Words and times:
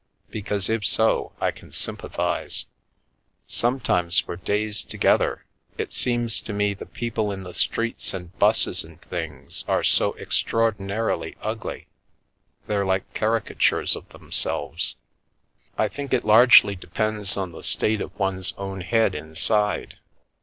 "Because 0.31 0.67
if 0.67 0.83
so, 0.83 1.31
I 1.39 1.51
can 1.51 1.71
sympathise. 1.71 2.65
Sometimes, 3.45 4.17
for 4.17 4.35
days 4.35 4.81
together, 4.81 5.45
it 5.77 5.93
seems 5.93 6.39
to 6.39 6.53
me 6.53 6.73
the 6.73 6.87
people 6.87 7.31
in 7.31 7.43
the 7.43 7.53
streets 7.53 8.11
and 8.11 8.33
Tbuses 8.39 8.83
and 8.83 8.99
things 8.99 9.63
are 9.67 9.83
so 9.83 10.13
extraordinarily 10.17 11.35
ugly 11.39 11.85
they're 12.65 12.83
like 12.83 13.13
carica 13.13 13.49
c. 13.53 13.53
Some 13.53 13.53
Talk 13.53 13.53
and 13.53 13.53
a 13.53 13.53
New 13.53 13.59
Toy 13.59 13.83
tures 13.83 13.95
of 13.95 14.09
themselves! 14.09 14.95
I 15.77 15.87
think 15.87 16.13
it 16.15 16.25
largely 16.25 16.75
depends 16.75 17.37
on 17.37 17.51
the 17.51 17.61
state 17.61 18.01
of 18.01 18.17
one's 18.17 18.55
own 18.57 18.81
head 18.81 19.13
inside. 19.13 19.99